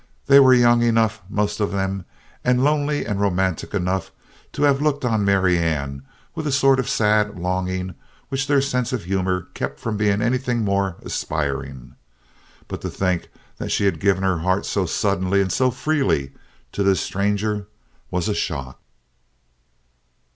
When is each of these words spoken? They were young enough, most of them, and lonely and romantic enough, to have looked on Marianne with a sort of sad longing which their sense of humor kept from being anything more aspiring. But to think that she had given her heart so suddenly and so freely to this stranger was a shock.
They 0.25 0.39
were 0.39 0.55
young 0.55 0.81
enough, 0.81 1.21
most 1.29 1.59
of 1.59 1.71
them, 1.71 2.05
and 2.43 2.63
lonely 2.63 3.05
and 3.05 3.21
romantic 3.21 3.75
enough, 3.75 4.09
to 4.53 4.63
have 4.63 4.81
looked 4.81 5.05
on 5.05 5.23
Marianne 5.23 6.01
with 6.33 6.47
a 6.47 6.51
sort 6.51 6.79
of 6.79 6.89
sad 6.89 7.37
longing 7.37 7.93
which 8.29 8.47
their 8.47 8.63
sense 8.63 8.91
of 8.93 9.03
humor 9.03 9.49
kept 9.53 9.79
from 9.79 9.97
being 9.97 10.19
anything 10.19 10.63
more 10.65 10.95
aspiring. 11.03 11.93
But 12.67 12.81
to 12.81 12.89
think 12.89 13.29
that 13.59 13.69
she 13.71 13.85
had 13.85 13.99
given 13.99 14.23
her 14.23 14.39
heart 14.39 14.65
so 14.65 14.87
suddenly 14.87 15.39
and 15.39 15.51
so 15.51 15.69
freely 15.69 16.33
to 16.71 16.81
this 16.81 16.99
stranger 16.99 17.67
was 18.09 18.27
a 18.27 18.33
shock. 18.33 18.79